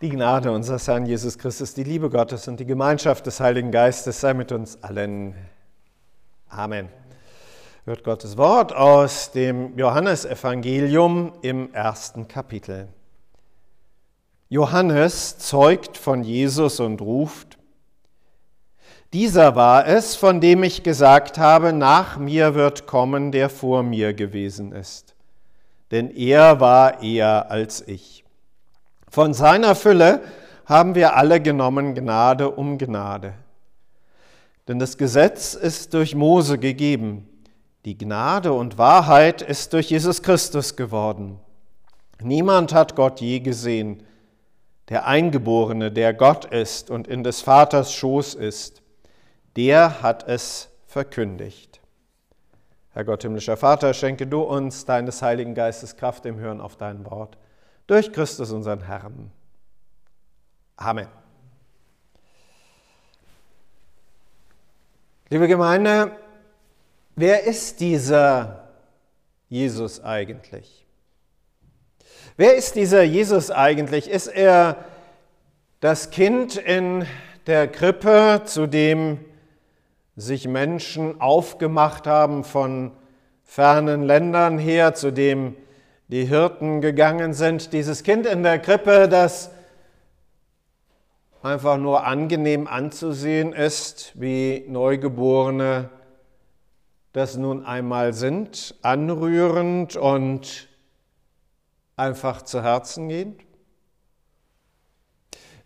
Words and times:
Die 0.00 0.10
Gnade 0.10 0.52
unseres 0.52 0.86
Herrn 0.86 1.06
Jesus 1.06 1.38
Christus, 1.38 1.74
die 1.74 1.82
Liebe 1.82 2.08
Gottes 2.08 2.46
und 2.46 2.60
die 2.60 2.64
Gemeinschaft 2.64 3.26
des 3.26 3.40
Heiligen 3.40 3.72
Geistes 3.72 4.20
sei 4.20 4.32
mit 4.32 4.52
uns 4.52 4.80
allen. 4.80 5.34
Amen. 6.48 6.88
Hört 7.84 8.04
Gottes 8.04 8.36
Wort 8.36 8.72
aus 8.72 9.32
dem 9.32 9.76
Johannesevangelium 9.76 11.32
im 11.42 11.74
ersten 11.74 12.28
Kapitel. 12.28 12.86
Johannes 14.48 15.38
zeugt 15.38 15.96
von 15.96 16.22
Jesus 16.22 16.78
und 16.78 17.00
ruft, 17.00 17.58
dieser 19.12 19.56
war 19.56 19.88
es, 19.88 20.14
von 20.14 20.40
dem 20.40 20.62
ich 20.62 20.84
gesagt 20.84 21.38
habe, 21.38 21.72
nach 21.72 22.18
mir 22.18 22.54
wird 22.54 22.86
kommen, 22.86 23.32
der 23.32 23.50
vor 23.50 23.82
mir 23.82 24.14
gewesen 24.14 24.70
ist. 24.70 25.16
Denn 25.90 26.08
er 26.12 26.60
war 26.60 27.02
eher 27.02 27.50
als 27.50 27.80
ich. 27.88 28.24
Von 29.10 29.32
seiner 29.34 29.74
Fülle 29.74 30.20
haben 30.66 30.94
wir 30.94 31.16
alle 31.16 31.40
genommen 31.40 31.94
Gnade 31.94 32.50
um 32.50 32.76
Gnade. 32.76 33.34
Denn 34.66 34.78
das 34.78 34.98
Gesetz 34.98 35.54
ist 35.54 35.94
durch 35.94 36.14
Mose 36.14 36.58
gegeben, 36.58 37.26
die 37.86 37.96
Gnade 37.96 38.52
und 38.52 38.76
Wahrheit 38.76 39.40
ist 39.40 39.72
durch 39.72 39.88
Jesus 39.88 40.22
Christus 40.22 40.76
geworden. 40.76 41.38
Niemand 42.20 42.74
hat 42.74 42.96
Gott 42.96 43.20
je 43.20 43.40
gesehen, 43.40 44.02
der 44.90 45.06
Eingeborene, 45.06 45.90
der 45.90 46.12
Gott 46.12 46.44
ist 46.46 46.90
und 46.90 47.08
in 47.08 47.24
des 47.24 47.40
Vaters 47.40 47.94
Schoß 47.94 48.34
ist, 48.34 48.82
der 49.56 50.02
hat 50.02 50.28
es 50.28 50.68
verkündigt. 50.86 51.80
Herr 52.90 53.04
Gott, 53.04 53.22
himmlischer 53.22 53.56
Vater, 53.56 53.94
schenke 53.94 54.26
du 54.26 54.42
uns 54.42 54.84
deines 54.84 55.22
Heiligen 55.22 55.54
Geistes 55.54 55.96
Kraft 55.96 56.26
im 56.26 56.38
Hören 56.38 56.60
auf 56.60 56.76
dein 56.76 57.06
Wort 57.06 57.38
durch 57.88 58.12
Christus 58.12 58.52
unseren 58.52 58.82
Herrn. 58.82 59.32
Amen. 60.76 61.08
Liebe 65.30 65.48
Gemeinde, 65.48 66.12
wer 67.16 67.44
ist 67.44 67.80
dieser 67.80 68.68
Jesus 69.48 70.04
eigentlich? 70.04 70.86
Wer 72.36 72.56
ist 72.56 72.76
dieser 72.76 73.02
Jesus 73.02 73.50
eigentlich? 73.50 74.08
Ist 74.08 74.28
er 74.28 74.84
das 75.80 76.10
Kind 76.10 76.56
in 76.56 77.06
der 77.46 77.68
Krippe, 77.68 78.42
zu 78.44 78.66
dem 78.66 79.24
sich 80.14 80.46
Menschen 80.46 81.20
aufgemacht 81.20 82.06
haben 82.06 82.44
von 82.44 82.92
fernen 83.44 84.02
Ländern 84.02 84.58
her, 84.58 84.94
zu 84.94 85.10
dem 85.10 85.56
die 86.08 86.24
Hirten 86.24 86.80
gegangen 86.80 87.34
sind. 87.34 87.72
Dieses 87.72 88.02
Kind 88.02 88.26
in 88.26 88.42
der 88.42 88.58
Krippe, 88.58 89.08
das 89.08 89.50
einfach 91.42 91.76
nur 91.76 92.04
angenehm 92.04 92.66
anzusehen 92.66 93.52
ist, 93.52 94.12
wie 94.14 94.64
Neugeborene 94.68 95.90
das 97.12 97.36
nun 97.36 97.64
einmal 97.64 98.12
sind, 98.12 98.74
anrührend 98.82 99.96
und 99.96 100.68
einfach 101.96 102.42
zu 102.42 102.62
Herzen 102.62 103.08
gehend. 103.08 103.40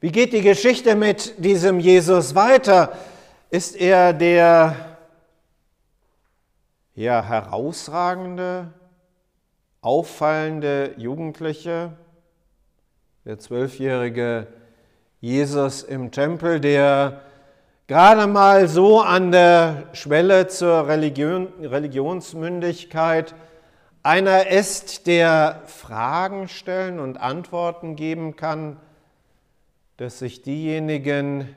Wie 0.01 0.11
geht 0.11 0.33
die 0.33 0.41
Geschichte 0.41 0.97
mit 0.97 1.35
diesem 1.45 1.79
Jesus 1.79 2.35
weiter? 2.35 2.97
Ist 3.51 3.77
er 3.77 4.13
der 4.13 4.97
ja, 6.95 7.23
herausragende, 7.23 8.73
auffallende 9.83 10.95
Jugendliche, 10.97 11.93
der 13.25 13.39
zwölfjährige 13.39 14.47
Jesus 15.21 15.83
im 15.83 16.11
Tempel, 16.11 16.61
der 16.61 17.21
gerade 17.89 18.27
mal 18.27 18.69
so 18.69 19.01
an 19.01 19.33
der 19.33 19.89
Schwelle 19.93 20.47
zur 20.47 20.89
Religion, 20.89 21.49
Religionsmündigkeit 21.61 23.35
einer 24.05 24.49
ist, 24.49 25.07
der 25.07 25.63
Fragen 25.67 26.49
stellen 26.49 26.99
und 26.99 27.19
Antworten 27.19 27.95
geben 27.95 28.35
kann, 28.35 28.79
dass 29.97 30.19
sich 30.19 30.43
diejenigen 30.43 31.55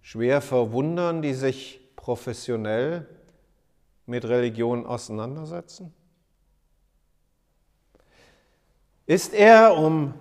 schwer 0.00 0.40
verwundern, 0.40 1.20
die 1.20 1.34
sich 1.34 1.80
professionell 1.96 3.06
mit 4.06 4.24
Religion 4.24 4.86
auseinandersetzen? 4.86 5.94
Ist 9.12 9.34
er, 9.34 9.76
um 9.76 10.14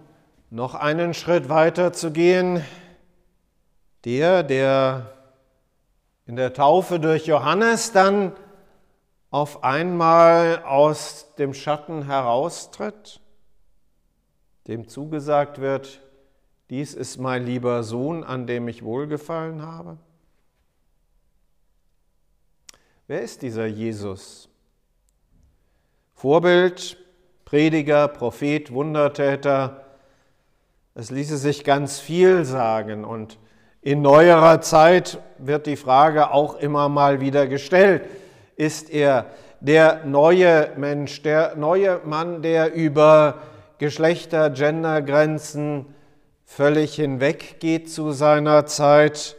noch 0.49 0.75
einen 0.75 1.13
Schritt 1.13 1.47
weiter 1.47 1.93
zu 1.93 2.11
gehen, 2.11 2.61
der, 4.03 4.43
der 4.43 5.13
in 6.25 6.35
der 6.35 6.53
Taufe 6.53 6.99
durch 6.99 7.25
Johannes 7.25 7.93
dann 7.93 8.33
auf 9.29 9.63
einmal 9.63 10.63
aus 10.65 11.33
dem 11.37 11.53
Schatten 11.53 12.03
heraustritt, 12.03 13.21
dem 14.67 14.89
zugesagt 14.89 15.61
wird, 15.61 16.01
dies 16.69 16.93
ist 16.93 17.17
mein 17.17 17.45
lieber 17.45 17.83
Sohn, 17.83 18.25
an 18.25 18.45
dem 18.45 18.67
ich 18.67 18.83
wohlgefallen 18.83 19.61
habe? 19.61 19.99
Wer 23.07 23.21
ist 23.21 23.41
dieser 23.41 23.67
Jesus? 23.67 24.49
Vorbild, 26.13 27.00
Prediger, 27.51 28.07
Prophet, 28.07 28.71
Wundertäter. 28.71 29.83
Es 30.95 31.11
ließe 31.11 31.35
sich 31.35 31.65
ganz 31.65 31.99
viel 31.99 32.45
sagen 32.45 33.03
und 33.03 33.39
in 33.81 34.01
neuerer 34.01 34.61
Zeit 34.61 35.19
wird 35.37 35.65
die 35.65 35.75
Frage 35.75 36.31
auch 36.31 36.55
immer 36.55 36.87
mal 36.87 37.19
wieder 37.19 37.47
gestellt. 37.47 38.05
Ist 38.55 38.89
er 38.89 39.25
der 39.59 40.05
neue 40.05 40.71
Mensch, 40.77 41.23
der 41.23 41.57
neue 41.57 41.99
Mann, 42.05 42.41
der 42.41 42.73
über 42.73 43.39
Geschlechter, 43.79 44.49
Gendergrenzen 44.49 45.87
völlig 46.45 46.95
hinweggeht 46.95 47.91
zu 47.91 48.13
seiner 48.13 48.65
Zeit, 48.65 49.35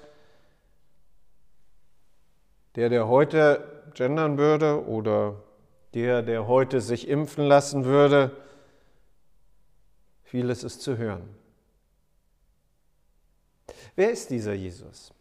der, 2.76 2.90
der 2.90 3.08
heute 3.08 3.64
gendern 3.94 4.36
würde 4.36 4.86
oder 4.86 5.36
der, 5.94 6.22
der 6.22 6.46
heute 6.46 6.80
sich 6.80 7.08
impfen 7.08 7.44
lassen 7.44 7.84
würde, 7.84 8.36
vieles 10.22 10.64
ist 10.64 10.80
zu 10.80 10.96
hören. 10.96 11.28
Wer 13.94 14.10
ist 14.10 14.30
dieser 14.30 14.54
Jesus? 14.54 15.12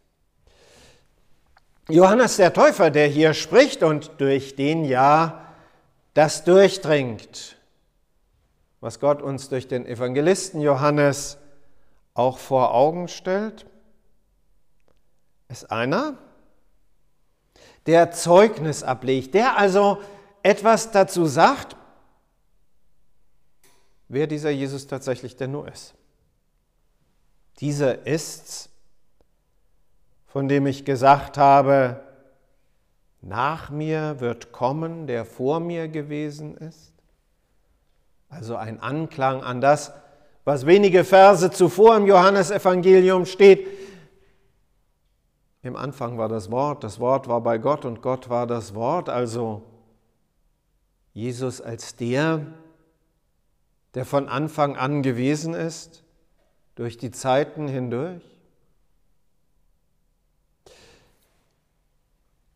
Johannes 1.88 2.36
der 2.36 2.52
Täufer, 2.52 2.90
der 2.90 3.08
hier 3.08 3.34
spricht 3.34 3.82
und 3.82 4.12
durch 4.18 4.56
den 4.56 4.84
ja 4.84 5.46
das 6.14 6.44
durchdringt, 6.44 7.56
was 8.80 9.00
Gott 9.00 9.20
uns 9.20 9.48
durch 9.48 9.68
den 9.68 9.86
Evangelisten 9.86 10.60
Johannes 10.60 11.38
auch 12.14 12.38
vor 12.38 12.74
Augen 12.74 13.08
stellt, 13.08 13.66
ist 15.48 15.70
einer, 15.70 16.16
der 17.86 18.10
Zeugnis 18.12 18.82
ablegt, 18.82 19.34
der 19.34 19.58
also 19.58 19.98
etwas 20.42 20.90
dazu 20.90 21.26
sagt, 21.26 21.76
wer 24.08 24.26
dieser 24.26 24.50
Jesus 24.50 24.86
tatsächlich 24.86 25.36
denn 25.36 25.52
nur 25.52 25.68
ist. 25.68 25.94
Dieser 27.60 28.06
ist's, 28.06 28.68
von 30.26 30.48
dem 30.48 30.66
ich 30.66 30.84
gesagt 30.84 31.38
habe, 31.38 32.02
nach 33.20 33.70
mir 33.70 34.20
wird 34.20 34.50
kommen, 34.50 35.06
der 35.06 35.24
vor 35.24 35.60
mir 35.60 35.88
gewesen 35.88 36.56
ist. 36.56 36.92
Also 38.28 38.56
ein 38.56 38.80
Anklang 38.80 39.44
an 39.44 39.60
das, 39.60 39.92
was 40.44 40.66
wenige 40.66 41.04
Verse 41.04 41.50
zuvor 41.50 41.96
im 41.96 42.06
Johannesevangelium 42.06 43.26
steht. 43.26 43.68
Im 45.62 45.76
Anfang 45.76 46.18
war 46.18 46.28
das 46.28 46.50
Wort, 46.50 46.82
das 46.82 46.98
Wort 46.98 47.28
war 47.28 47.40
bei 47.40 47.58
Gott 47.58 47.84
und 47.84 48.02
Gott 48.02 48.28
war 48.28 48.48
das 48.48 48.74
Wort, 48.74 49.08
also 49.08 49.62
Jesus 51.12 51.60
als 51.60 51.96
der, 51.96 52.46
der 53.94 54.04
von 54.04 54.28
Anfang 54.28 54.76
an 54.76 55.02
gewesen 55.02 55.54
ist, 55.54 56.02
durch 56.74 56.96
die 56.96 57.10
Zeiten 57.10 57.68
hindurch? 57.68 58.22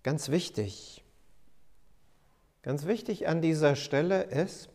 Ganz 0.02 0.28
wichtig, 0.28 1.04
ganz 2.62 2.86
wichtig 2.86 3.28
an 3.28 3.42
dieser 3.42 3.74
Stelle 3.74 4.22
ist, 4.22 4.68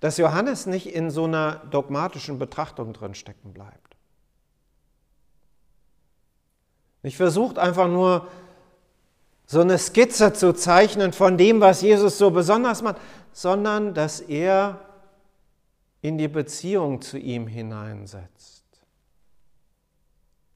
dass 0.00 0.16
Johannes 0.18 0.66
nicht 0.66 0.94
in 0.94 1.10
so 1.10 1.24
einer 1.24 1.56
dogmatischen 1.70 2.38
Betrachtung 2.38 2.92
drin 2.92 3.14
stecken 3.14 3.52
bleibt. 3.52 3.96
Nicht 7.02 7.16
versucht 7.16 7.58
einfach 7.58 7.88
nur 7.88 8.28
so 9.46 9.60
eine 9.60 9.78
Skizze 9.78 10.32
zu 10.32 10.52
zeichnen 10.54 11.12
von 11.12 11.36
dem, 11.36 11.60
was 11.60 11.82
Jesus 11.82 12.18
so 12.18 12.30
besonders 12.30 12.82
macht, 12.82 12.96
sondern 13.32 13.94
dass 13.94 14.20
er 14.20 14.80
in 16.00 16.18
die 16.18 16.28
Beziehung 16.28 17.02
zu 17.02 17.18
ihm 17.18 17.46
hineinsetzt. 17.46 18.64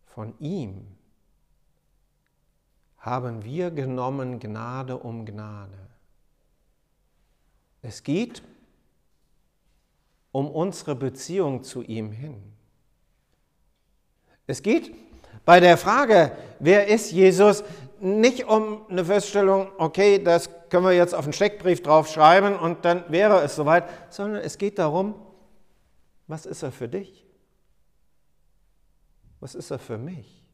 Von 0.07 0.35
ihm 0.39 0.87
haben 2.99 3.45
wir 3.45 3.71
genommen 3.71 4.41
Gnade 4.41 4.99
um 4.99 5.25
Gnade. 5.25 5.79
Es 7.83 8.03
geht 8.03 8.43
um 10.33 10.51
unsere 10.51 10.95
Beziehung 10.95 11.63
zu 11.63 11.83
ihm 11.83 12.13
hin. 12.13 12.43
Es 14.47 14.63
geht 14.63 14.95
bei 15.45 15.61
der 15.61 15.79
Frage, 15.79 16.33
wer 16.59 16.89
ist 16.89 17.13
Jesus, 17.13 17.65
nicht 18.01 18.45
um 18.47 18.89
eine 18.89 19.05
Feststellung, 19.05 19.71
okay, 19.79 20.23
das 20.23 20.51
können 20.69 20.85
wir 20.85 20.93
jetzt 20.93 21.15
auf 21.15 21.25
einen 21.25 21.33
Steckbrief 21.33 21.83
draufschreiben 21.83 22.57
und 22.57 22.85
dann 22.85 23.05
wäre 23.11 23.43
es 23.43 23.57
soweit, 23.57 23.89
sondern 24.13 24.43
es 24.43 24.59
geht 24.59 24.79
darum, 24.79 25.15
was 26.27 26.47
ist 26.47 26.63
er 26.63 26.73
für 26.73 26.89
dich? 26.89 27.27
Was 29.41 29.55
ist 29.55 29.71
er 29.71 29.79
für 29.79 29.99
mich? 29.99 30.45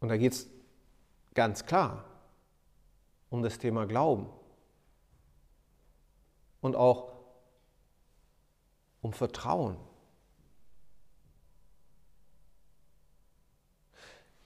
Und 0.00 0.08
da 0.08 0.16
geht 0.16 0.32
es 0.32 0.48
ganz 1.34 1.64
klar 1.64 2.04
um 3.30 3.42
das 3.42 3.58
Thema 3.58 3.86
Glauben 3.86 4.28
und 6.60 6.76
auch 6.76 7.12
um 9.00 9.12
Vertrauen. 9.12 9.76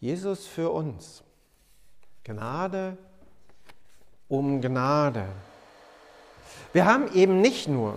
Jesus 0.06 0.46
für 0.46 0.70
uns. 0.70 1.24
Gnade 2.22 2.96
um 4.28 4.60
Gnade. 4.60 5.24
Wir 6.72 6.84
haben 6.84 7.12
eben 7.12 7.40
nicht 7.40 7.66
nur 7.66 7.94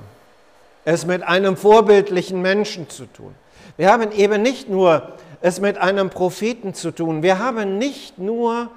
es 0.85 1.05
mit 1.05 1.21
einem 1.21 1.55
vorbildlichen 1.55 2.41
Menschen 2.41 2.89
zu 2.89 3.05
tun. 3.05 3.35
Wir 3.77 3.91
haben 3.91 4.11
eben 4.11 4.41
nicht 4.41 4.69
nur 4.69 5.13
es 5.41 5.61
mit 5.61 5.77
einem 5.77 6.09
Propheten 6.09 6.73
zu 6.73 6.89
tun. 6.89 7.21
Wir 7.21 7.37
haben 7.37 7.77
nicht 7.77 8.17
nur 8.17 8.71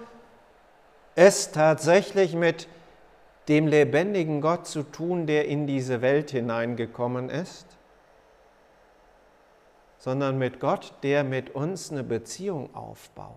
es 1.14 1.52
tatsächlich 1.52 2.34
mit 2.34 2.68
dem 3.48 3.66
lebendigen 3.66 4.42
Gott 4.42 4.66
zu 4.66 4.82
tun, 4.82 5.26
der 5.26 5.48
in 5.48 5.66
diese 5.66 6.02
Welt 6.02 6.32
hineingekommen 6.32 7.30
ist, 7.30 7.64
sondern 10.02 10.36
mit 10.36 10.58
Gott, 10.58 10.94
der 11.04 11.22
mit 11.22 11.50
uns 11.50 11.92
eine 11.92 12.02
Beziehung 12.02 12.74
aufbaut. 12.74 13.36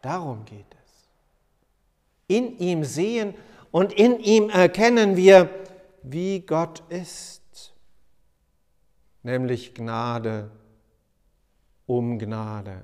Darum 0.00 0.44
geht 0.44 0.76
es. 0.84 1.08
In 2.28 2.56
ihm 2.58 2.84
sehen 2.84 3.34
und 3.72 3.92
in 3.92 4.20
ihm 4.20 4.48
erkennen 4.48 5.16
wir, 5.16 5.50
wie 6.04 6.38
Gott 6.38 6.84
ist, 6.88 7.74
nämlich 9.24 9.74
Gnade 9.74 10.52
um 11.86 12.16
Gnade. 12.20 12.82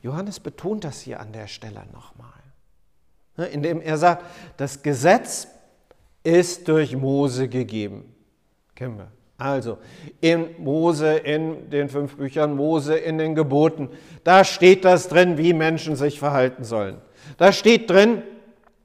Johannes 0.00 0.40
betont 0.40 0.84
das 0.84 1.02
hier 1.02 1.20
an 1.20 1.34
der 1.34 1.46
Stelle 1.46 1.84
nochmal, 1.92 2.42
ne, 3.36 3.48
indem 3.48 3.82
er 3.82 3.98
sagt, 3.98 4.24
das 4.56 4.82
Gesetz 4.82 5.46
ist 6.22 6.68
durch 6.68 6.96
Mose 6.96 7.50
gegeben. 7.50 8.14
Kennen 8.74 8.96
wir. 8.96 9.12
Also 9.42 9.78
in 10.20 10.50
Mose, 10.58 11.16
in 11.16 11.68
den 11.70 11.88
fünf 11.88 12.16
Büchern 12.16 12.54
Mose, 12.54 12.96
in 12.96 13.18
den 13.18 13.34
Geboten, 13.34 13.88
da 14.22 14.44
steht 14.44 14.84
das 14.84 15.08
drin, 15.08 15.36
wie 15.36 15.52
Menschen 15.52 15.96
sich 15.96 16.20
verhalten 16.20 16.62
sollen. 16.62 16.98
Da 17.38 17.52
steht 17.52 17.90
drin, 17.90 18.22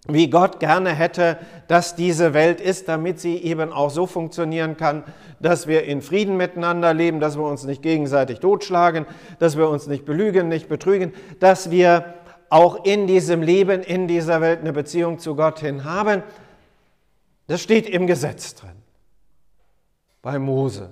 wie 0.08 0.30
Gott 0.30 0.60
gerne 0.60 0.96
hätte, 0.96 1.38
dass 1.68 1.96
diese 1.96 2.34
Welt 2.34 2.60
ist, 2.60 2.88
damit 2.88 3.20
sie 3.20 3.38
eben 3.38 3.72
auch 3.72 3.90
so 3.90 4.08
funktionieren 4.08 4.78
kann, 4.78 5.04
dass 5.40 5.68
wir 5.68 5.84
in 5.84 6.02
Frieden 6.02 6.38
miteinander 6.38 6.94
leben, 6.94 7.20
dass 7.20 7.38
wir 7.38 7.44
uns 7.44 7.64
nicht 7.66 7.84
gegenseitig 7.84 8.40
totschlagen, 8.40 9.06
dass 9.38 9.58
wir 9.58 9.70
uns 9.70 9.86
nicht 9.86 10.06
belügen, 10.06 10.48
nicht 10.48 10.70
betrügen, 10.70 11.14
dass 11.40 11.70
wir 11.70 12.16
auch 12.50 12.84
in 12.86 13.06
diesem 13.06 13.44
Leben, 13.44 13.84
in 13.84 14.08
dieser 14.08 14.42
Welt 14.42 14.62
eine 14.62 14.74
Beziehung 14.74 15.20
zu 15.20 15.36
Gott 15.36 15.60
hin 15.60 15.84
haben. 15.84 16.24
Das 17.48 17.62
steht 17.62 17.88
im 17.88 18.08
Gesetz 18.08 18.56
drin, 18.56 18.72
bei 20.28 20.40
Mose. 20.40 20.90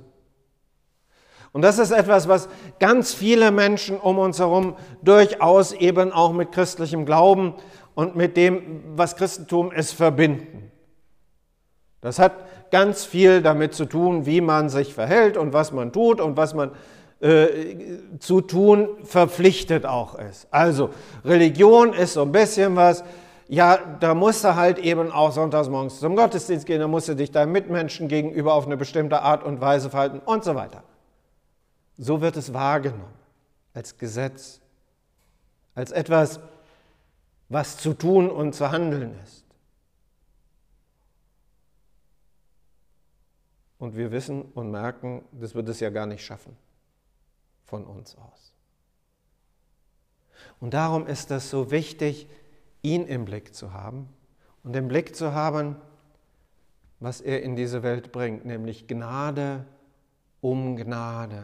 Und 1.52 1.62
das 1.62 1.78
ist 1.78 1.92
etwas, 1.92 2.30
was 2.30 2.48
ganz 2.80 3.14
viele 3.14 3.52
Menschen 3.52 3.98
um 3.98 4.18
uns 4.18 4.40
herum 4.40 4.78
durchaus 5.02 5.74
eben 5.74 6.14
auch 6.14 6.32
mit 6.32 6.54
christlichem 6.54 7.06
Glauben 7.06 7.54
und 7.96 8.16
mit 8.16 8.38
dem, 8.38 8.82
was 8.96 9.18
Christentum 9.18 9.74
ist, 9.74 9.92
verbinden. 9.92 10.72
Das 12.00 12.18
hat 12.18 12.32
ganz 12.72 13.04
viel 13.04 13.42
damit 13.42 13.74
zu 13.74 13.84
tun, 13.84 14.26
wie 14.26 14.40
man 14.40 14.70
sich 14.70 14.94
verhält 14.94 15.36
und 15.36 15.52
was 15.52 15.74
man 15.74 15.92
tut 15.92 16.22
und 16.22 16.38
was 16.38 16.54
man 16.54 16.72
äh, 17.20 17.48
zu 18.20 18.40
tun 18.40 18.88
verpflichtet 19.04 19.86
auch 19.86 20.18
ist. 20.18 20.48
Also 20.50 20.92
Religion 21.26 21.92
ist 21.92 22.14
so 22.14 22.22
ein 22.22 22.32
bisschen 22.32 22.78
was, 22.78 23.04
ja, 23.48 23.78
da 23.78 24.16
musst 24.16 24.44
du 24.44 24.56
halt 24.56 24.80
eben 24.80 25.12
auch 25.12 25.32
sonntags 25.32 25.70
morgens 25.70 26.00
zum 26.00 26.16
Gottesdienst 26.16 26.66
gehen, 26.66 26.80
da 26.80 26.88
musst 26.88 27.08
du 27.08 27.16
dich 27.16 27.32
deinen 27.32 27.52
Mitmenschen 27.52 28.08
gegenüber 28.08 28.54
auf 28.54 28.66
eine 28.66 28.78
bestimmte 28.78 29.22
Art 29.22 29.44
und 29.44 29.62
Weise 29.62 29.90
verhalten 29.90 30.20
und 30.20 30.44
so 30.44 30.56
weiter. 30.56 30.84
So 31.98 32.22
wird 32.22 32.38
es 32.38 32.54
wahrgenommen 32.54 33.14
als 33.74 33.98
Gesetz, 33.98 34.62
als 35.76 35.92
etwas, 35.92 36.40
was 37.50 37.78
zu 37.78 37.94
tun 37.94 38.30
und 38.30 38.54
zu 38.54 38.72
handeln 38.72 39.18
ist. 39.24 39.46
Und 43.78 43.96
wir 43.96 44.12
wissen 44.12 44.42
und 44.54 44.72
merken, 44.72 45.24
das 45.32 45.54
wird 45.54 45.70
es 45.70 45.80
ja 45.80 45.90
gar 45.90 46.08
nicht 46.08 46.26
schaffen 46.26 46.58
von 47.66 47.86
uns 47.86 48.16
aus. 48.18 48.54
Und 50.60 50.74
darum 50.74 51.06
ist 51.06 51.30
es 51.32 51.50
so 51.50 51.70
wichtig, 51.70 52.28
ihn 52.86 53.08
im 53.08 53.26
Blick 53.26 53.56
zu 53.56 53.74
haben 53.74 54.08
und 54.64 54.76
im 54.76 54.88
Blick 54.88 55.16
zu 55.16 55.34
haben, 55.34 55.76
was 57.00 57.20
er 57.20 57.42
in 57.42 57.56
diese 57.56 57.82
Welt 57.84 58.12
bringt, 58.12 58.46
nämlich 58.46 58.88
Gnade 58.88 59.66
um 60.40 60.76
Gnade. 60.76 61.44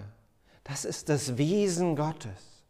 Das 0.64 0.86
ist 0.86 1.10
das 1.10 1.38
Wesen 1.38 1.96
Gottes. 1.96 2.64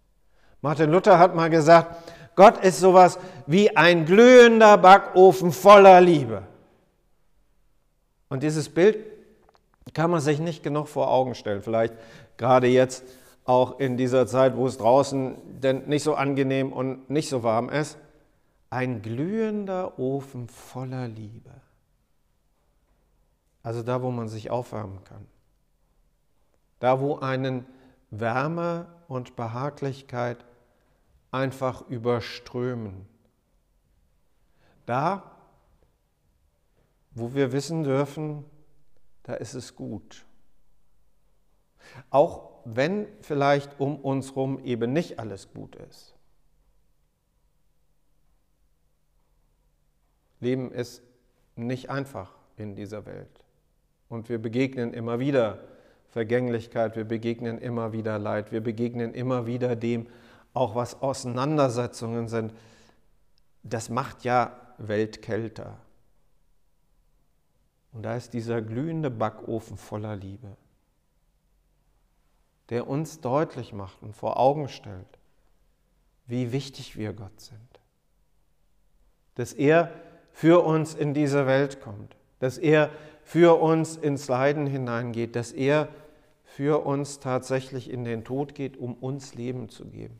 Martin 0.62 0.90
Luther 0.90 1.20
hat 1.20 1.36
mal 1.36 1.50
gesagt, 1.50 2.12
Gott 2.36 2.64
ist 2.64 2.80
sowas 2.80 3.20
wie 3.46 3.76
ein 3.76 4.06
glühender 4.06 4.78
Backofen 4.78 5.52
voller 5.52 6.00
Liebe. 6.00 6.44
Und 8.30 8.44
dieses 8.44 8.70
Bild 8.70 8.98
kann 9.94 10.10
man 10.10 10.22
sich 10.22 10.40
nicht 10.40 10.64
genug 10.64 10.88
vor 10.88 11.12
Augen 11.12 11.36
stellen. 11.36 11.62
Vielleicht 11.62 11.94
gerade 12.38 12.68
jetzt 12.68 13.04
auch 13.44 13.80
in 13.80 13.98
dieser 13.98 14.28
Zeit, 14.28 14.56
wo 14.56 14.66
es 14.68 14.78
draußen 14.78 15.36
denn 15.62 15.88
nicht 15.88 16.04
so 16.04 16.16
angenehm 16.16 16.72
und 16.72 17.10
nicht 17.10 17.28
so 17.28 17.44
warm 17.44 17.70
ist. 17.70 17.98
Ein 18.72 19.04
glühender 19.04 20.00
Ofen 20.00 20.48
voller 20.48 21.08
Liebe. 21.08 21.52
Also 23.62 23.84
da, 23.84 24.02
wo 24.02 24.10
man 24.10 24.28
sich 24.28 24.50
aufwärmen 24.50 25.04
kann. 25.04 25.28
Da, 26.80 27.00
wo 27.00 27.18
einen 27.18 27.68
Wärme 28.10 28.88
und 29.08 29.36
Behaglichkeit 29.36 30.44
einfach 31.32 31.88
überströmen. 31.90 33.08
Da, 34.86 35.32
wo 37.12 37.34
wir 37.34 37.52
wissen 37.52 37.84
dürfen, 37.84 38.46
da 39.24 39.34
ist 39.34 39.54
es 39.54 39.76
gut. 39.76 40.26
Auch 42.10 42.52
wenn 42.66 43.08
vielleicht 43.22 43.80
um 43.80 43.98
uns 43.98 44.30
herum 44.30 44.64
eben 44.64 44.94
nicht 44.94 45.20
alles 45.20 45.52
gut 45.52 45.76
ist. 45.76 46.16
Leben 50.42 50.72
ist 50.72 51.02
nicht 51.56 51.90
einfach 51.90 52.36
in 52.58 52.76
dieser 52.76 53.06
Welt. 53.06 53.46
Und 54.10 54.28
wir 54.28 54.40
begegnen 54.40 54.94
immer 54.94 55.20
wieder 55.20 55.60
Vergänglichkeit, 56.10 56.98
wir 56.98 57.06
begegnen 57.06 57.58
immer 57.60 57.94
wieder 57.94 58.20
Leid, 58.20 58.52
wir 58.52 58.62
begegnen 58.62 59.14
immer 59.14 59.46
wieder 59.46 59.78
dem, 59.78 60.08
auch 60.54 60.76
was 60.76 61.02
Auseinandersetzungen 61.02 62.28
sind, 62.28 62.54
das 63.64 63.90
macht 63.90 64.26
ja 64.26 64.58
Welt 64.78 65.22
kälter. 65.22 65.78
Und 67.94 68.04
da 68.04 68.16
ist 68.16 68.34
dieser 68.34 68.62
glühende 68.62 69.10
Backofen 69.10 69.78
voller 69.78 70.16
Liebe, 70.16 70.58
der 72.70 72.88
uns 72.88 73.22
deutlich 73.22 73.72
macht 73.74 74.02
und 74.02 74.16
vor 74.16 74.38
Augen 74.38 74.68
stellt, 74.68 75.20
wie 76.26 76.52
wichtig 76.52 76.98
wir 76.98 77.14
Gott 77.14 77.40
sind. 77.40 77.80
Dass 79.36 79.54
er 79.54 79.92
für 80.32 80.64
uns 80.64 80.94
in 80.94 81.14
diese 81.14 81.46
Welt 81.46 81.82
kommt, 81.82 82.16
dass 82.40 82.58
er 82.58 82.90
für 83.24 83.62
uns 83.62 83.98
ins 83.98 84.28
Leiden 84.28 84.66
hineingeht, 84.66 85.36
dass 85.36 85.52
er 85.52 85.88
für 86.44 86.86
uns 86.86 87.20
tatsächlich 87.20 87.90
in 87.90 88.04
den 88.04 88.24
Tod 88.24 88.56
geht, 88.56 88.78
um 88.78 88.96
uns 88.96 89.36
Leben 89.36 89.70
zu 89.70 89.86
geben. 89.86 90.20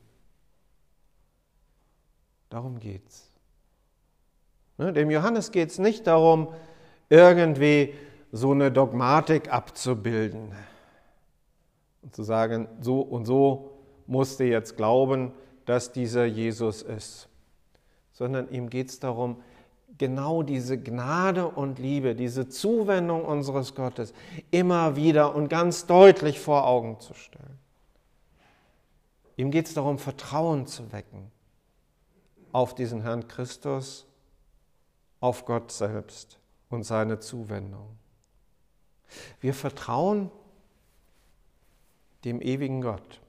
Darum 2.50 2.80
geht's. 2.80 3.30
Ne, 4.78 4.94
dem 4.94 5.12
Johannes 5.12 5.52
geht 5.52 5.70
es 5.70 5.80
nicht 5.80 6.08
darum, 6.08 6.54
irgendwie 7.10 7.94
so 8.32 8.52
eine 8.52 8.72
Dogmatik 8.72 9.52
abzubilden 9.52 10.54
und 12.02 12.16
zu 12.16 12.24
sagen, 12.24 12.68
so 12.80 13.02
und 13.02 13.26
so 13.26 13.72
musst 14.08 14.40
du 14.40 14.46
jetzt 14.46 14.78
glauben, 14.78 15.34
dass 15.66 15.92
dieser 15.92 16.26
Jesus 16.26 16.82
ist, 16.82 17.28
sondern 18.14 18.50
ihm 18.50 18.70
geht 18.70 18.90
es 18.90 19.00
darum, 19.00 19.42
genau 19.98 20.44
diese 20.44 20.78
Gnade 20.78 21.48
und 21.48 21.80
Liebe, 21.80 22.16
diese 22.16 22.50
Zuwendung 22.50 23.26
unseres 23.26 23.76
Gottes 23.76 24.14
immer 24.50 24.96
wieder 24.96 25.36
und 25.36 25.48
ganz 25.50 25.86
deutlich 25.86 26.40
vor 26.40 26.66
Augen 26.66 27.00
zu 27.00 27.14
stellen. 27.14 27.60
Ihm 29.38 29.52
geht 29.52 29.68
es 29.68 29.74
darum, 29.74 29.98
Vertrauen 29.98 30.68
zu 30.68 30.92
wecken 30.92 31.32
auf 32.52 32.76
diesen 32.76 33.02
Herrn 33.02 33.28
Christus, 33.28 34.06
auf 35.20 35.46
Gott 35.46 35.72
selbst 35.72 36.40
und 36.70 36.84
seine 36.84 37.20
Zuwendung. 37.20 37.98
Wir 39.40 39.54
vertrauen 39.54 40.32
dem 42.24 42.42
ewigen 42.42 42.82
Gott, 42.82 43.22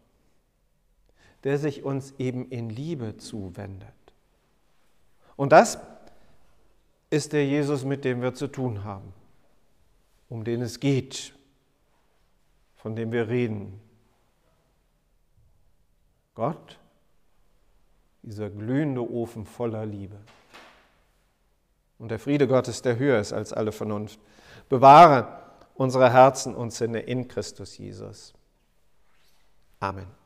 der 1.44 1.58
sich 1.58 1.82
uns 1.82 2.14
eben 2.18 2.48
in 2.50 2.70
Liebe 2.70 3.16
zuwendet. 3.16 3.88
Und 5.36 5.52
das 5.52 5.78
ist 7.12 7.34
der 7.34 7.44
Jesus, 7.44 7.84
mit 7.84 8.06
dem 8.06 8.22
wir 8.22 8.32
zu 8.32 8.46
tun 8.46 8.84
haben, 8.84 9.12
um 10.30 10.44
den 10.44 10.62
es 10.62 10.80
geht, 10.80 11.34
von 12.76 12.96
dem 12.96 13.12
wir 13.12 13.28
reden. 13.28 13.78
Gott, 16.34 16.78
dieser 18.22 18.48
glühende 18.48 19.02
Ofen 19.02 19.44
voller 19.44 19.84
Liebe. 19.84 20.16
Und 21.98 22.10
der 22.10 22.18
Friede 22.18 22.48
Gottes, 22.48 22.80
der 22.80 22.98
höher 22.98 23.20
ist 23.20 23.34
als 23.34 23.52
alle 23.52 23.72
Vernunft, 23.72 24.18
bewahre 24.70 25.42
unsere 25.74 26.10
Herzen 26.10 26.54
und 26.54 26.72
Sinne 26.72 27.00
in 27.00 27.28
Christus 27.28 27.76
Jesus. 27.76 28.32
Amen. 29.80 30.21